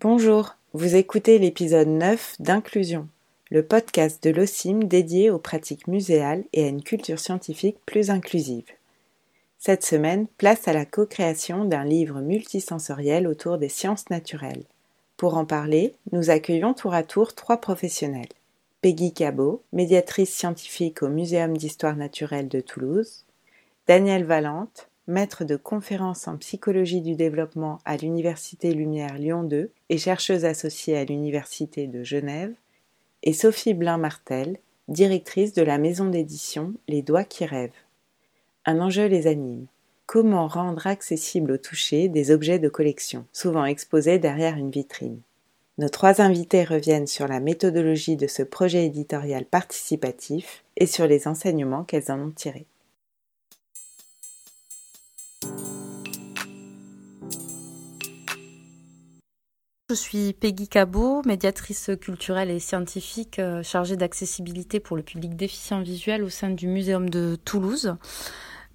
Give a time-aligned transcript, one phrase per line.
[0.00, 3.08] Bonjour, vous écoutez l'épisode 9 d'Inclusion,
[3.50, 8.66] le podcast de l'OCIM dédié aux pratiques muséales et à une culture scientifique plus inclusive.
[9.58, 14.62] Cette semaine, place à la co-création d'un livre multisensoriel autour des sciences naturelles.
[15.16, 18.28] Pour en parler, nous accueillons tour à tour trois professionnels.
[18.82, 23.24] Peggy Cabot, médiatrice scientifique au Muséum d'histoire naturelle de Toulouse,
[23.88, 29.98] Daniel Valente, maître de conférences en psychologie du développement à l'Université Lumière Lyon 2 et
[29.98, 32.54] chercheuse associée à l'Université de Genève,
[33.22, 37.72] et Sophie Blin-Martel, directrice de la maison d'édition Les Doigts qui rêvent.
[38.66, 39.66] Un enjeu les anime.
[40.06, 45.20] Comment rendre accessible au toucher des objets de collection, souvent exposés derrière une vitrine?
[45.78, 51.28] Nos trois invités reviennent sur la méthodologie de ce projet éditorial participatif et sur les
[51.28, 52.66] enseignements qu'elles en ont tirés.
[59.90, 65.80] Je suis Peggy Cabot, médiatrice culturelle et scientifique euh, chargée d'accessibilité pour le public déficient
[65.80, 67.96] visuel au sein du Muséum de Toulouse.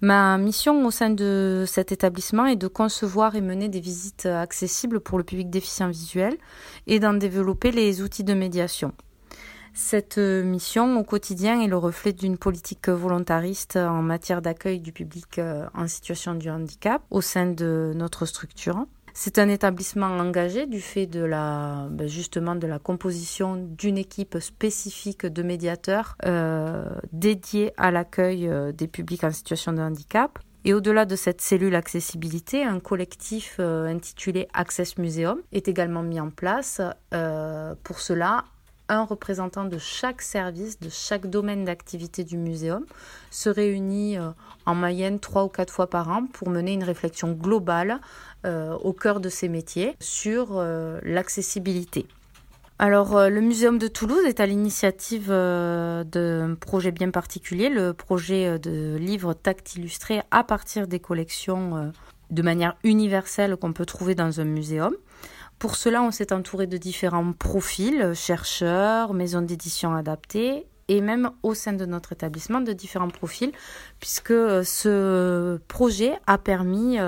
[0.00, 4.98] Ma mission au sein de cet établissement est de concevoir et mener des visites accessibles
[4.98, 6.36] pour le public déficient visuel
[6.88, 8.90] et d'en développer les outils de médiation.
[9.72, 15.38] Cette mission au quotidien est le reflet d'une politique volontariste en matière d'accueil du public
[15.38, 18.84] euh, en situation de handicap au sein de notre structure.
[19.16, 24.38] C'est un établissement engagé du fait de la ben, justement de la composition d'une équipe
[24.40, 30.40] spécifique de médiateurs euh, dédiés à l'accueil euh, des publics en situation de handicap.
[30.64, 36.18] Et au-delà de cette cellule accessibilité, un collectif euh, intitulé Access Museum est également mis
[36.18, 36.80] en place.
[37.84, 38.44] pour cela,
[38.88, 42.84] un représentant de chaque service, de chaque domaine d'activité du muséum,
[43.30, 44.18] se réunit
[44.66, 48.00] en moyenne trois ou quatre fois par an pour mener une réflexion globale
[48.46, 52.06] euh, au cœur de ces métiers sur euh, l'accessibilité.
[52.78, 58.58] Alors, euh, le Muséum de Toulouse est à l'initiative d'un projet bien particulier, le projet
[58.58, 61.90] de livres tact illustrés à partir des collections
[62.30, 64.94] de manière universelle qu'on peut trouver dans un muséum.
[65.64, 71.54] Pour cela, on s'est entouré de différents profils, chercheurs, maisons d'édition adaptées et même au
[71.54, 73.50] sein de notre établissement de différents profils,
[73.98, 76.98] puisque ce projet a permis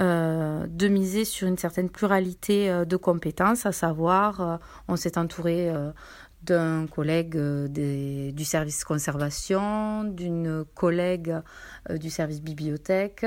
[0.00, 4.56] euh, de miser sur une certaine pluralité euh, de compétences, à savoir, euh,
[4.88, 5.72] on s'est entouré
[6.44, 11.36] d'un collègue du service conservation, d'une collègue
[11.90, 13.26] du service bibliothèque,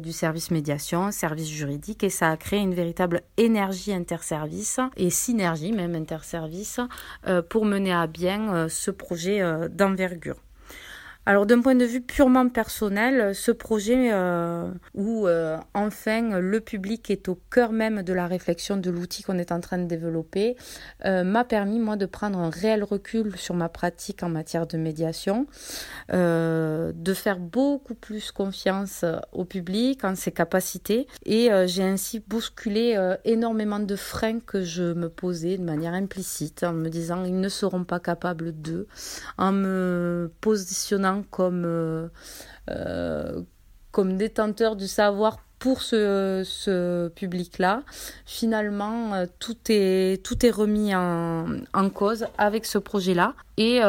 [0.00, 5.72] du service médiation, service juridique, et ça a créé une véritable énergie interservice et synergie
[5.72, 6.80] même interservice
[7.48, 10.36] pour mener à bien ce projet d'envergure.
[11.26, 17.10] Alors d'un point de vue purement personnel, ce projet euh, où euh, enfin le public
[17.10, 20.54] est au cœur même de la réflexion de l'outil qu'on est en train de développer
[21.06, 24.76] euh, m'a permis moi de prendre un réel recul sur ma pratique en matière de
[24.76, 25.46] médiation,
[26.10, 33.80] de faire beaucoup plus confiance au public en ses capacités et j'ai ainsi bousculé énormément
[33.80, 37.84] de freins que je me posais de manière implicite en me disant ils ne seront
[37.84, 38.86] pas capables d'eux,
[39.38, 42.08] en me positionnant comme, euh,
[42.70, 43.42] euh,
[43.90, 47.84] comme détenteur du savoir pour ce, public-là.
[48.26, 53.34] Finalement, euh, tout est, tout est remis en, en cause avec ce projet-là.
[53.56, 53.80] Et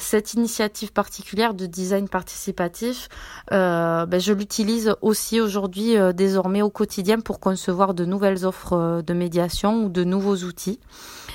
[0.00, 3.08] cette initiative particulière de design participatif,
[3.50, 9.84] ben, je l'utilise aussi aujourd'hui, désormais au quotidien, pour concevoir de nouvelles offres de médiation
[9.84, 10.80] ou de nouveaux outils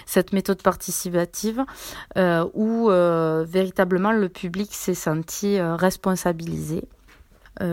[0.06, 1.64] cette méthode participative
[2.18, 6.84] euh, où euh, véritablement le public s'est senti euh, responsabilisé.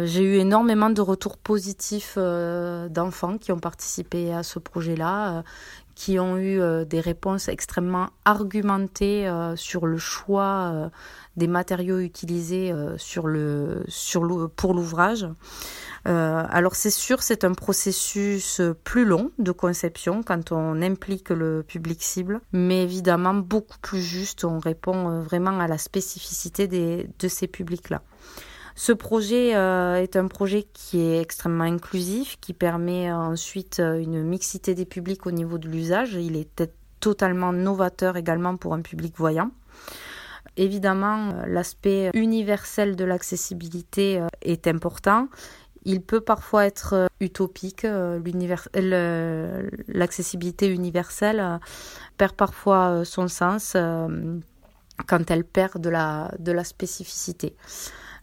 [0.05, 5.43] J'ai eu énormément de retours positifs d'enfants qui ont participé à ce projet-là,
[5.95, 9.27] qui ont eu des réponses extrêmement argumentées
[9.57, 10.91] sur le choix
[11.39, 12.75] des matériaux utilisés
[14.55, 15.27] pour l'ouvrage.
[16.09, 21.63] Euh, alors c'est sûr, c'est un processus plus long de conception quand on implique le
[21.63, 24.45] public cible, mais évidemment beaucoup plus juste.
[24.45, 28.03] On répond euh, vraiment à la spécificité de ces publics-là.
[28.77, 34.75] Ce projet euh, est un projet qui est extrêmement inclusif, qui permet ensuite une mixité
[34.75, 36.15] des publics au niveau de l'usage.
[36.15, 36.63] Il est
[37.01, 39.51] totalement novateur également pour un public voyant.
[40.57, 45.29] Évidemment, l'aspect universel de l'accessibilité est important.
[45.85, 48.21] Il peut parfois être euh, utopique, euh,
[49.89, 51.59] l'accessibilité universelle euh,
[52.19, 53.77] perd parfois son sens
[55.07, 57.57] quand elle perd de la, spécificité.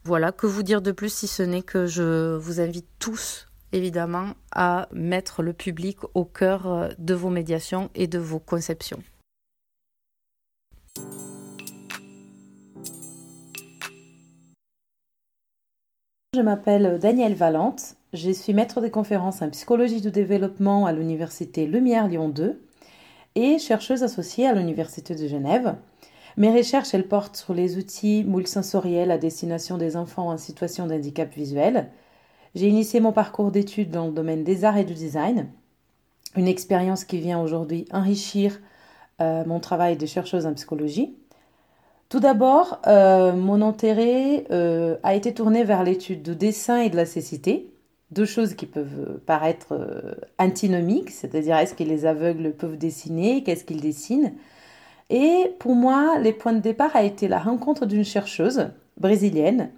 [0.04, 4.34] Voilà, que vous dire de plus si ce n'est que je vous invite tous évidemment
[4.52, 9.02] à mettre le public au cœur de vos médiations et de vos conceptions.
[16.38, 21.66] Je m'appelle Danielle Valente, je suis maître de conférences en psychologie du développement à l'université
[21.66, 22.62] Lumière Lyon 2
[23.34, 25.74] et chercheuse associée à l'université de Genève.
[26.36, 31.34] Mes recherches, elles portent sur les outils multisensoriels à destination des enfants en situation d'handicap
[31.34, 31.88] visuel.
[32.54, 35.48] J'ai initié mon parcours d'études dans le domaine des arts et du design,
[36.36, 38.60] une expérience qui vient aujourd'hui enrichir
[39.20, 41.16] euh, mon travail de chercheuse en psychologie.
[42.08, 46.96] Tout d'abord, euh, mon intérêt euh, a été tourné vers l'étude du dessin et de
[46.96, 47.70] la cécité,
[48.12, 53.64] deux choses qui peuvent paraître euh, antinomiques, c'est-à-dire est-ce que les aveugles peuvent dessiner, qu'est-ce
[53.64, 54.32] qu'ils dessinent.
[55.10, 59.70] Et pour moi, les points de départ a été la rencontre d'une chercheuse brésilienne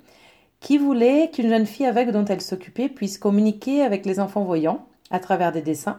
[0.60, 4.86] qui voulait qu'une jeune fille aveugle dont elle s'occupait puisse communiquer avec les enfants voyants
[5.10, 5.98] à travers des dessins.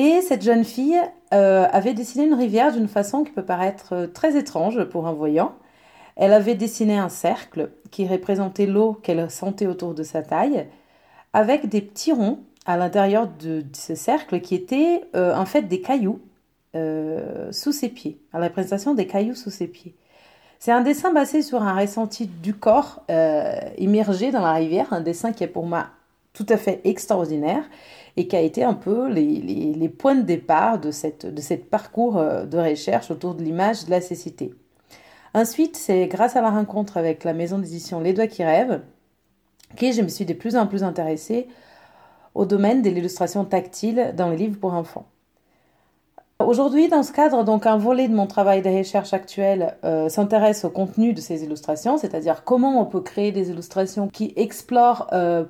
[0.00, 1.00] Et cette jeune fille
[1.34, 5.56] euh, avait dessiné une rivière d'une façon qui peut paraître très étrange pour un voyant.
[6.14, 10.68] Elle avait dessiné un cercle qui représentait l'eau qu'elle sentait autour de sa taille,
[11.32, 15.80] avec des petits ronds à l'intérieur de, ce cercle qui étaient euh, en fait des
[15.80, 16.20] cailloux
[16.76, 19.96] euh, sous ses pieds, à la représentation des cailloux sous ses pieds.
[20.60, 25.00] C'est un dessin basé sur un ressenti du corps euh, immergé dans la rivière, un
[25.00, 25.88] dessin qui est pour moi
[26.38, 27.64] tout à fait extraordinaire
[28.16, 32.14] et qui a été un peu les, points de départ de cette, de cette parcours
[32.14, 34.54] de recherche autour de l'image de la cécité.
[35.34, 38.82] Ensuite, c'est grâce à la rencontre avec la maison d'édition Les Doigts qui rêvent
[39.76, 41.48] que je me suis de plus en plus intéressée
[42.36, 45.06] au domaine de l'illustration tactile dans les livres pour enfants.
[46.38, 50.64] Aujourd'hui, dans ce cadre, donc un volet de mon travail de recherche actuel euh, s'intéresse
[50.64, 55.44] au contenu de ces illustrations, c'est-à-dire comment on peut créer des illustrations qui explorent euh,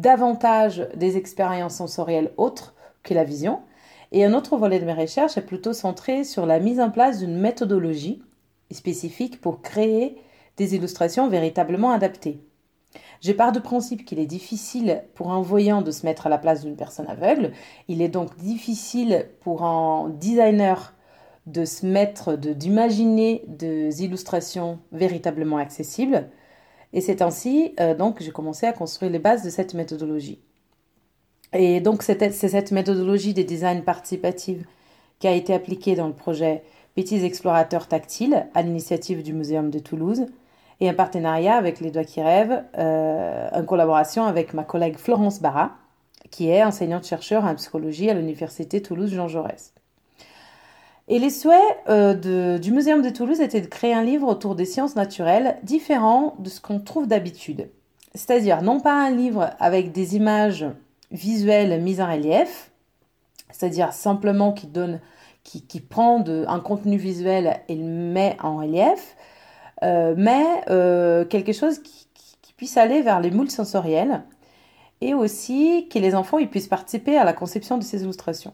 [0.00, 3.60] davantage des expériences sensorielles autres que la vision.
[4.12, 7.18] Et un autre volet de mes recherches est plutôt centré sur la mise en place
[7.18, 8.22] d'une méthodologie
[8.70, 10.16] spécifique pour créer
[10.56, 12.40] des illustrations véritablement adaptées.
[13.20, 16.38] Je pars du principe qu'il est difficile pour un voyant de se mettre à la
[16.38, 17.52] place d'une personne aveugle.
[17.88, 20.94] Il est donc difficile pour un designer
[21.46, 26.28] de se mettre, d'imaginer des illustrations véritablement accessibles.
[26.92, 30.38] Et c'est ainsi euh, donc j'ai commencé à construire les bases de cette méthodologie.
[31.52, 34.64] Et donc c'est cette méthodologie des designs participatifs
[35.18, 36.62] qui a été appliquée dans le projet
[36.98, 40.26] Petits explorateurs tactiles à l'initiative du Muséum de Toulouse
[40.80, 45.40] et un partenariat avec Les Doigts qui rêvent, euh, en collaboration avec ma collègue Florence
[45.40, 45.76] Barra,
[46.32, 49.74] qui est enseignante-chercheur en psychologie à l'Université Toulouse-Jean Jaurès.
[51.10, 51.58] Et les souhaits
[51.88, 56.34] euh, du Muséum de Toulouse étaient de créer un livre autour des sciences naturelles différent
[56.38, 57.70] de ce qu'on trouve d'habitude.
[58.14, 60.66] C'est-à-dire non pas un livre avec des images
[61.10, 62.70] visuelles mises en relief,
[63.50, 65.00] c'est-à-dire simplement qui donne
[65.44, 69.16] qui, prend un contenu visuel et le met en relief,
[69.82, 72.06] euh, mais euh, quelque chose qui,
[72.56, 74.24] puisse aller vers les moules sensoriels
[75.00, 78.52] et aussi que les enfants puissent participer à la conception de ces illustrations.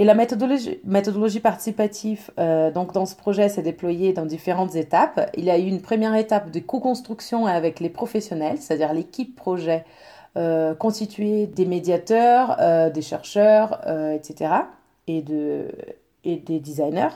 [0.00, 5.30] Et la méthodologie, participative, euh, donc dans ce projet, s'est déployée dans différentes étapes.
[5.36, 9.84] Il y a eu une première étape de co-construction avec les professionnels, c'est-à-dire l'équipe projet
[10.78, 12.56] constituée des médiateurs,
[12.92, 13.80] des chercheurs,
[14.14, 14.60] etc
[15.06, 15.68] et, de,
[16.24, 17.14] et des designers.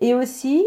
[0.00, 0.66] Et aussi,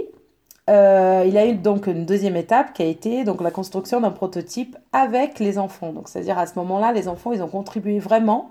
[0.70, 4.02] euh, il y a eu donc une deuxième étape qui a été donc la construction
[4.02, 5.94] d'un prototype avec les enfants.
[5.94, 8.50] Donc, c'est-à-dire à ce moment-là, les enfants, ils ont contribué vraiment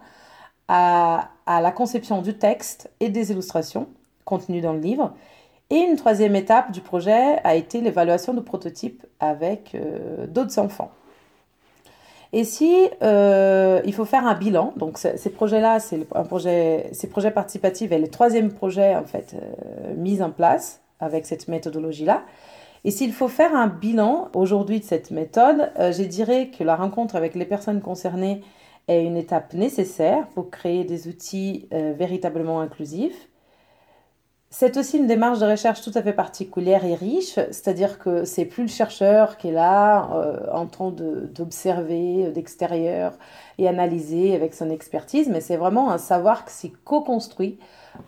[0.69, 3.89] à, à, la conception du texte et des illustrations
[4.25, 5.13] contenues dans le livre.
[5.71, 10.91] Et une troisième étape du projet a été l'évaluation du prototype avec euh, d'autres enfants.
[12.35, 17.07] Et si euh, il faut faire un bilan, donc ces projets-là, c'est un projet, ces
[17.07, 22.23] projets participatifs est le troisième projet en fait euh, mis en place avec cette méthodologie-là.
[22.85, 27.15] Et s'il faut faire un bilan aujourd'hui de cette méthode, je dirais que la rencontre
[27.15, 28.43] avec les personnes concernées
[28.89, 33.29] est une étape nécessaire pour créer des outils véritablement inclusifs.
[34.55, 38.45] C'est aussi une démarche de recherche tout à fait particulière et riche, c'est-à-dire que c'est
[38.45, 43.15] plus le chercheur qui est là euh, en train d'observer euh, d'extérieur
[43.57, 47.59] et analyser avec son expertise, mais c'est vraiment un savoir qui s'est co-construit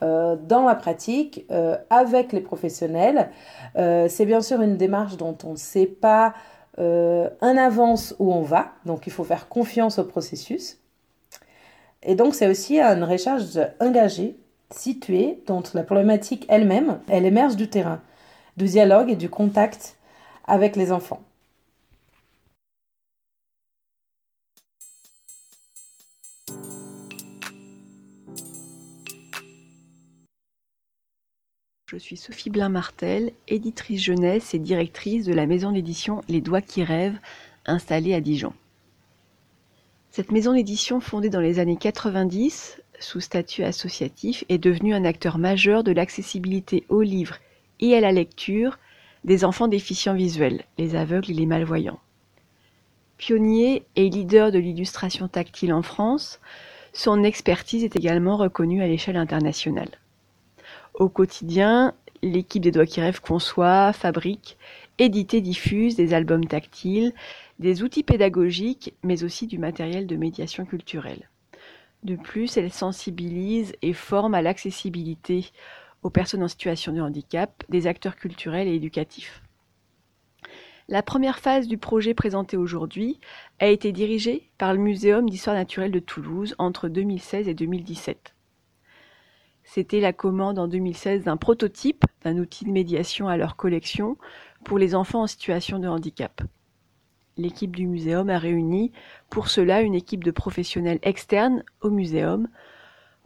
[0.03, 1.47] euh, dans la pratique
[1.89, 3.31] avec les professionnels.
[3.75, 6.35] c'est bien sûr une démarche dont on ne sait pas
[6.79, 10.79] en avance où on va, donc il faut faire confiance au processus.
[12.03, 13.45] Et donc c'est aussi une recherche
[13.81, 14.37] engagée
[14.71, 18.01] située dont la problématique elle-même, elle émerge du terrain,
[18.57, 19.97] du dialogue et du contact
[20.47, 21.23] avec les enfants.
[31.95, 36.83] Je suis Sophie Blin-Martel, éditrice jeunesse et directrice de la maison d'édition Les Doigts qui
[36.83, 37.21] rêvent,
[37.67, 38.53] installée à Dijon.
[40.11, 45.39] Cette maison d'édition, fondée dans les années 90 sous statut associatif, est devenue un acteur
[45.39, 47.37] majeur de l'accessibilité aux livres
[47.79, 48.81] et à la lecture
[49.23, 52.01] des enfants déficients visuels, les aveugles et les malvoyants.
[53.19, 56.41] Pionnier et leader de l'illustration tactile en France,
[56.93, 59.91] son expertise est également reconnue à l'échelle internationale.
[60.95, 64.57] Au quotidien, l'équipe des Doigts qui rêvent conçoit, fabrique,
[64.99, 67.13] édite et diffuse des albums tactiles,
[67.59, 71.29] des outils pédagogiques, mais aussi du matériel de médiation culturelle.
[72.05, 75.51] De plus, elle sensibilise et forme à l'accessibilité
[76.05, 79.43] aux personnes en situation de handicap, des acteurs culturels et éducatifs.
[80.89, 83.19] La première phase du projet présenté aujourd'hui
[83.59, 88.35] a été dirigée par le Muséum d'histoire naturelle de Toulouse entre 2016 et 2017.
[89.65, 94.17] C'était la commande en 2016 d'un prototype d'un outil de médiation à leur collection
[94.65, 96.43] pour les enfants en situation de handicap.
[97.37, 98.93] L'équipe du muséum a réuni
[99.31, 102.49] pour cela une équipe de professionnels externes au muséum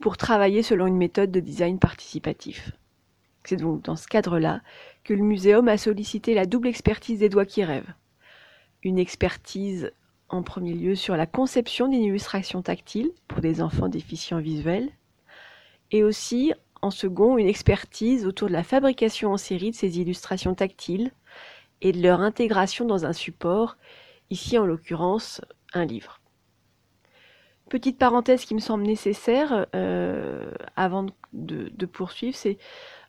[0.01, 2.73] pour travailler selon une méthode de design participatif.
[3.45, 4.61] C'est donc dans ce cadre-là
[5.05, 7.95] que le muséum a sollicité la double expertise des doigts qui rêvent.
[8.83, 9.91] Une expertise
[10.29, 14.91] en premier lieu sur la conception d'une illustration tactile pour des enfants déficients visuels
[15.91, 16.53] et aussi
[16.83, 21.13] en second une expertise autour de la fabrication en série de ces illustrations tactiles
[21.81, 23.77] et de leur intégration dans un support,
[24.31, 25.41] ici en l'occurrence
[25.73, 26.21] un livre.
[27.69, 32.57] Petite parenthèse qui me semble nécessaire euh, avant de, poursuivre, c'est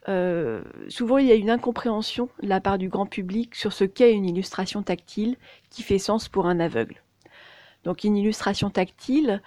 [0.09, 3.85] euh, souvent il y a une incompréhension de la part du grand public sur ce
[3.85, 5.37] qu'est une illustration tactile
[5.69, 7.01] qui fait sens pour un aveugle.
[7.85, 9.41] Donc une illustration tactile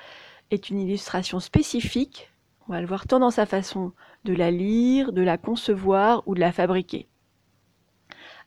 [0.51, 2.32] est une illustration spécifique
[2.73, 3.93] on va le voir tant dans sa façon
[4.25, 7.07] de la lire, de la concevoir ou de la fabriquer.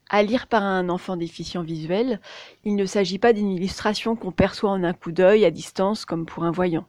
[0.09, 2.19] À lire par un enfant déficient visuel,
[2.63, 6.25] il ne s'agit pas d'une illustration qu'on perçoit en un coup d'œil à distance comme
[6.25, 6.87] pour un voyant,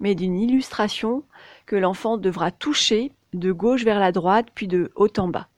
[0.00, 1.24] mais d'une illustration
[1.66, 5.48] que l'enfant devra toucher de gauche vers la droite puis de haut en bas.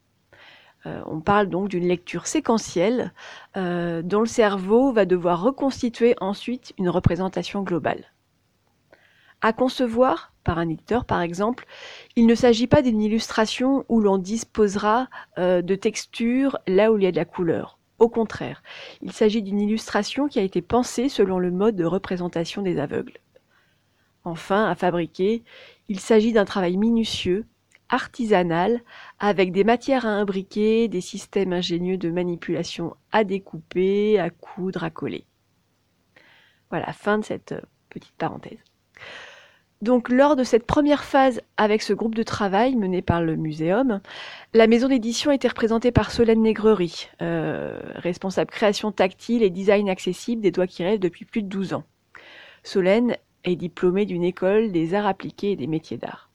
[0.85, 3.13] Euh, on parle donc d'une lecture séquentielle
[3.57, 8.05] euh, dont le cerveau va devoir reconstituer ensuite une représentation globale.
[9.45, 11.67] À concevoir, par un éditeur par exemple,
[12.17, 17.05] il ne s'agit pas d'une illustration où l'on disposera euh, de textures là où il
[17.05, 17.79] y a de la couleur.
[17.99, 18.63] Au contraire,
[19.03, 23.19] il s'agit d'une illustration qui a été pensée selon le mode de représentation des aveugles.
[24.25, 25.45] Enfin, à fabriquer,
[25.91, 27.45] il s'agit d'un travail minutieux,
[27.91, 28.81] artisanal,
[29.19, 34.89] avec des matières à imbriquer, des systèmes ingénieux de manipulation à découper, à coudre, à
[34.89, 35.27] coller.
[36.71, 37.61] Voilà, fin de cette euh,
[37.91, 38.57] petite parenthèse.
[39.85, 44.01] Donc lors de cette première phase avec ce groupe de travail mené par le muséum,
[44.55, 50.41] la maison d'édition était représentée par Solène Négrerie, euh, responsable création tactile et design accessible
[50.41, 51.85] des doigts qui rêvent depuis plus de 12 ans.
[52.63, 56.31] Solène est diplômée d'une école des arts appliqués et des métiers d'art.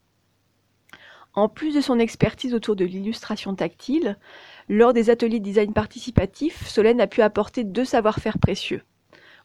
[1.34, 4.20] En plus de son expertise autour de l'illustration tactile,
[4.68, 8.84] lors des ateliers de design participatif, Solène a pu apporter deux savoir-faire précieux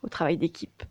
[0.03, 0.83] au travail d'équipe.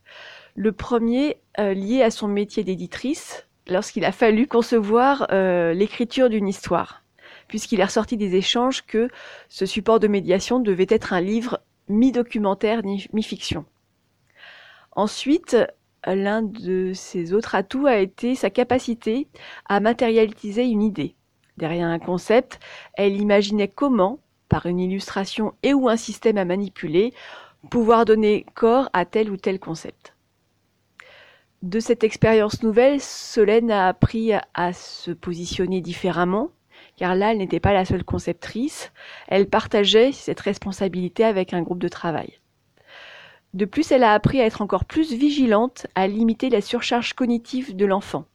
[0.56, 6.48] Le premier euh, lié à son métier d'éditrice, lorsqu'il a fallu concevoir euh, l'écriture d'une
[6.48, 7.04] histoire,
[7.48, 9.10] puisqu'il est ressorti des échanges que
[9.50, 13.66] ce support de médiation devait être un livre mi-documentaire, mi-fiction.
[14.92, 15.58] Ensuite,
[16.06, 19.28] l'un de ses autres atouts a été sa capacité
[19.66, 21.16] à matérialiser une idée.
[21.58, 22.60] Derrière un concept,
[22.94, 24.20] elle imaginait comment,
[24.50, 27.12] par une illustration et ou un système à manipuler,
[27.72, 30.13] pouvoir donner corps à tel ou tel concept
[31.64, 36.50] de cette expérience nouvelle, Solène a appris à se positionner différemment,
[36.98, 38.92] car là, elle n'était pas la seule conceptrice,
[39.30, 42.42] elle partageait cette responsabilité avec un groupe de travail.
[43.54, 47.78] De plus, elle a appris à être encore plus vigilante, à limiter la surcharge cognitive
[47.78, 48.26] de l'enfant,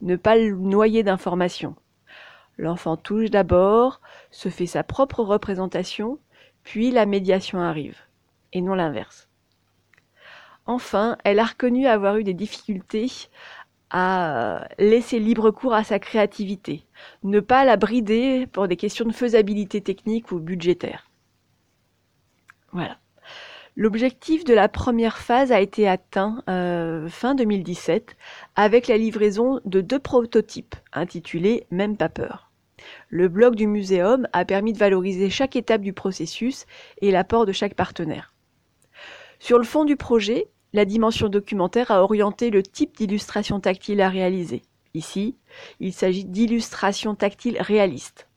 [0.00, 1.74] ne pas le noyer d'informations.
[2.58, 6.20] L'enfant touche d'abord, se fait sa propre représentation,
[6.62, 7.98] puis la médiation arrive,
[8.52, 9.27] et non l'inverse.
[10.68, 13.10] Enfin, elle a reconnu avoir eu des difficultés
[13.88, 16.84] à laisser libre cours à sa créativité,
[17.22, 21.10] ne pas la brider pour des questions de faisabilité technique ou budgétaire.
[22.72, 22.98] Voilà.
[23.76, 28.14] L'objectif de la première phase a été atteint euh, fin 2017
[28.54, 32.52] avec la livraison de deux prototypes intitulés Même pas peur.
[33.08, 36.66] Le blog du muséum a permis de valoriser chaque étape du processus
[37.00, 38.34] et l'apport de chaque partenaire.
[39.38, 44.08] Sur le fond du projet, la dimension documentaire a orienté le type d'illustration tactile à
[44.08, 44.62] réaliser.
[44.94, 45.36] Ici,
[45.80, 48.28] il s'agit d'illustration tactile réaliste.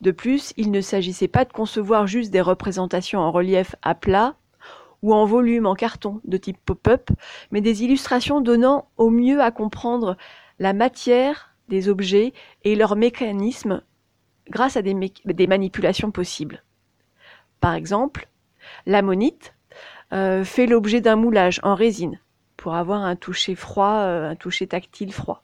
[0.00, 4.36] De plus, il ne s'agissait pas de concevoir juste des représentations en relief à plat
[5.02, 7.10] ou en volume en carton de type pop-up,
[7.50, 10.16] mais des illustrations donnant au mieux à comprendre
[10.58, 12.32] la matière des objets
[12.64, 13.82] et leurs mécanismes
[14.50, 16.62] grâce à des, manipulations possibles.
[17.60, 18.28] Par exemple,
[18.86, 19.54] l'ammonite
[20.44, 22.20] fait l'objet d'un moulage en résine
[22.62, 25.42] pour avoir un toucher froid, euh, un toucher tactile froid.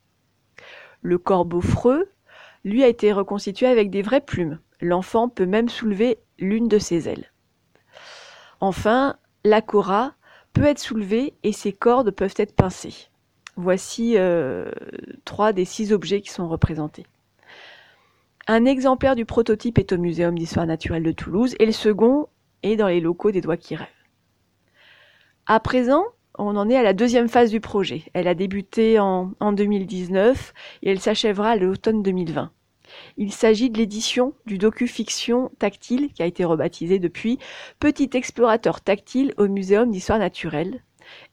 [1.03, 2.09] Le corbeau freux,
[2.65, 4.61] lui, a été reconstitué avec des vraies plumes.
[4.81, 7.33] L'enfant peut même soulever l'une de ses ailes.
[8.61, 10.13] Enfin, la cora
[10.53, 13.09] peut être soulevée et ses cordes peuvent être pincées.
[13.57, 14.71] Voici euh,
[15.25, 17.07] trois des six objets qui sont représentés.
[18.47, 22.29] Un exemplaire du prototype est au Muséum d'histoire naturelle de Toulouse et le second
[22.63, 23.89] est dans les locaux des Doigts qui rêvent.
[25.51, 26.05] À présent,
[26.39, 28.03] on en est à la deuxième phase du projet.
[28.13, 30.53] Elle a débuté en, en 2019
[30.83, 32.53] et elle s'achèvera à l'automne 2020.
[33.17, 37.39] Il s'agit de l'édition du docu-fiction tactile, qui a été rebaptisé depuis
[37.81, 40.83] Petit explorateur tactile au Muséum d'histoire naturelle,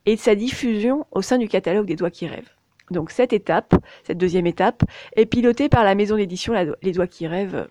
[0.05, 2.55] et de sa diffusion au sein du catalogue des Doigts qui rêvent.
[2.91, 4.84] Donc cette étape, cette deuxième étape,
[5.17, 7.67] est pilotée par la maison d'édition Les Doigts qui rêvent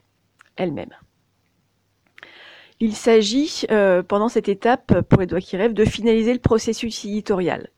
[0.56, 0.92] elle-même.
[2.81, 7.69] Il s'agit, euh, pendant cette étape, pour qui rêvent, de finaliser le processus éditorial.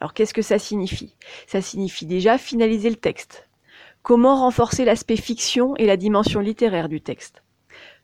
[0.00, 1.16] Alors qu'est-ce que ça signifie?
[1.48, 3.48] Ça signifie déjà finaliser le texte,
[4.02, 7.42] Comment renforcer l'aspect fiction et la dimension littéraire du texte?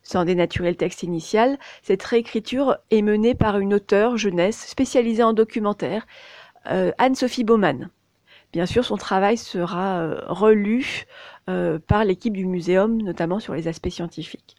[0.03, 5.33] Sans dénaturer le texte initial, cette réécriture est menée par une auteure jeunesse spécialisée en
[5.33, 6.05] documentaire,
[6.69, 7.89] euh, Anne-Sophie Baumann.
[8.53, 11.05] Bien sûr, son travail sera euh, relu
[11.87, 14.56] par l'équipe du muséum, notamment sur les aspects scientifiques.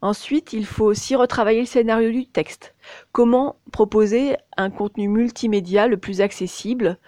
[0.00, 2.74] Ensuite, il faut aussi retravailler le scénario du texte.
[3.12, 6.98] Comment proposer un contenu multimédia le plus accessible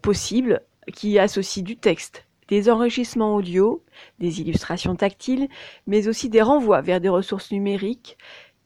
[0.00, 0.62] possible
[0.94, 3.84] qui associe du texte, des enrichissements audio,
[4.18, 5.48] des illustrations tactiles,
[5.86, 8.18] mais aussi des renvois vers des ressources numériques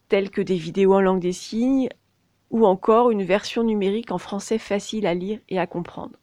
[0.09, 1.89] telles que des vidéos en langue des signes
[2.51, 6.17] ou encore une version numérique en français facile à lire et à comprendre.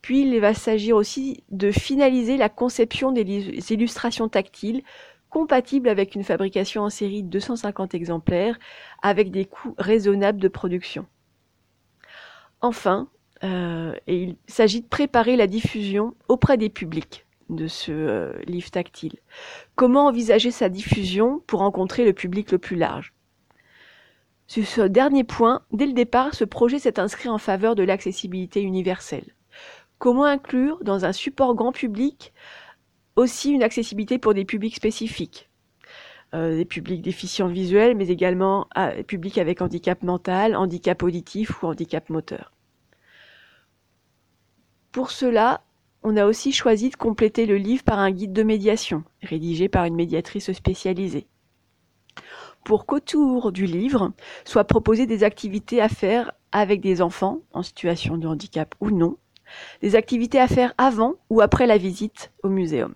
[0.00, 4.82] Puis il va s'agir aussi de finaliser la conception des illustrations tactiles
[5.34, 8.56] compatibles avec une fabrication en série de 250 exemplaires
[9.02, 11.06] avec des coûts raisonnables de production.
[12.60, 13.08] Enfin,
[13.42, 19.16] euh, il s'agit de préparer la diffusion auprès des publics de ce euh, livre tactile.
[19.74, 23.12] Comment envisager sa diffusion pour rencontrer le public le plus large?
[24.46, 28.62] Sur ce dernier point, dès le départ, ce projet s'est inscrit en faveur de l'accessibilité
[28.62, 29.34] universelle.
[29.98, 32.32] Comment inclure dans un support grand public
[33.16, 35.48] aussi une accessibilité pour des publics spécifiques
[36.34, 41.66] euh, des publics déficients visuels, mais également des publics avec handicap mental, handicap auditif ou
[41.66, 42.50] handicap moteur.
[44.90, 45.62] Pour cela,
[46.02, 49.84] on a aussi choisi de compléter le livre par un guide de médiation, rédigé par
[49.84, 51.28] une médiatrice spécialisée.
[52.64, 54.12] Pour qu'autour du livre
[54.44, 59.18] soient proposées des activités à faire avec des enfants en situation de handicap ou non,
[59.82, 62.94] des activités à faire avant ou après la visite au muséum.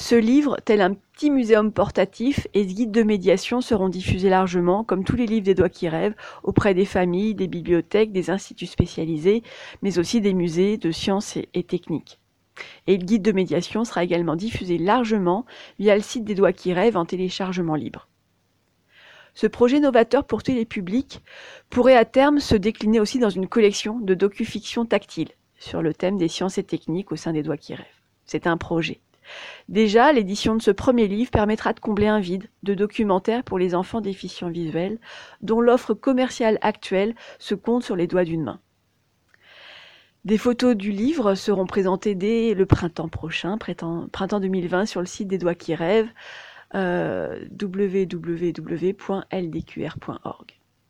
[0.00, 4.84] Ce livre, tel un petit muséum portatif et ce guide de médiation seront diffusés largement,
[4.84, 8.66] comme tous les livres des doigts qui rêvent, auprès des familles, des bibliothèques, des instituts
[8.66, 9.42] spécialisés,
[9.82, 12.20] mais aussi des musées de sciences et, techniques.
[12.86, 15.44] Et le guide de médiation sera également diffusé largement
[15.80, 18.06] via le site des doigts qui rêvent en téléchargement libre.
[19.34, 21.24] Ce projet novateur pour tous les publics
[21.70, 26.18] pourrait à terme se décliner aussi dans une collection de docu-fiction tactile sur le thème
[26.18, 27.86] des sciences et techniques au sein des doigts qui rêvent.
[28.26, 29.00] C'est un projet.
[29.68, 33.74] Déjà, l'édition de ce premier livre permettra de combler un vide de documentaires pour les
[33.74, 34.98] enfants déficients visuels,
[35.42, 38.60] dont l'offre commerciale actuelle se compte sur les doigts d'une main.
[40.24, 45.28] Des photos du livre seront présentées dès le printemps prochain, printemps 2020, sur le site
[45.28, 46.10] des Doigts qui rêvent,
[46.74, 48.98] euh, www.ldqr.org.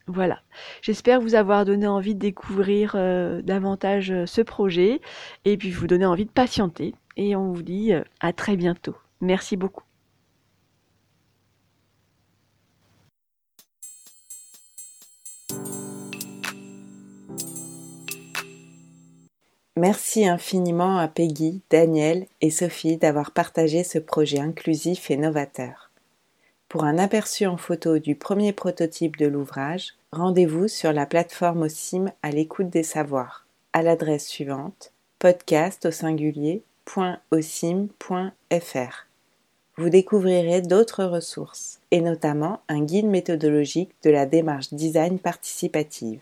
[0.09, 0.41] Voilà.
[0.81, 5.03] J'espère vous avoir donné envie de découvrir euh, davantage euh, ce projet
[5.45, 8.97] et puis vous donner envie de patienter et on vous dit euh, à très bientôt.
[9.21, 9.83] Merci beaucoup.
[19.77, 25.91] Merci infiniment à Peggy, Daniel et Sophie d'avoir partagé ce projet inclusif et novateur.
[26.69, 32.11] Pour un aperçu en photo du premier prototype de l'ouvrage, rendez-vous sur la plateforme OSIM
[32.23, 36.63] à l'écoute des savoirs, à l'adresse suivante podcast au singulier
[39.77, 46.21] vous découvrirez d'autres ressources, et notamment un guide méthodologique de la démarche design participative.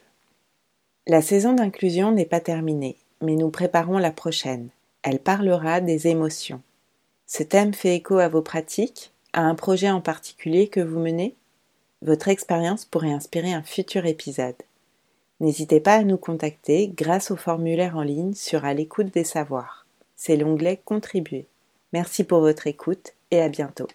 [1.06, 4.70] La saison d'inclusion n'est pas terminée, mais nous préparons la prochaine.
[5.02, 6.60] Elle parlera des émotions.
[7.28, 11.36] Ce thème fait écho à vos pratiques, à un projet en particulier que vous menez?
[12.02, 14.56] Votre expérience pourrait inspirer un futur épisode.
[15.38, 19.85] N'hésitez pas à nous contacter grâce au formulaire en ligne sur à l'écoute des savoirs
[20.16, 21.46] c'est l'onglet Contribuer.
[21.92, 23.86] Merci pour votre écoute et à bientôt.